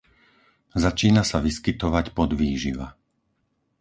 Začína 0.85 1.21
sa 1.31 1.37
vyskytovať 1.47 2.05
podvýživa. 2.19 2.87